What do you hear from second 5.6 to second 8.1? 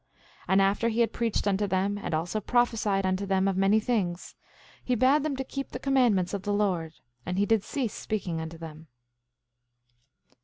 the commandments of the Lord; and he did cease